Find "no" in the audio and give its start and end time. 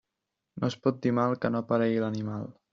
0.63-0.69, 1.55-1.63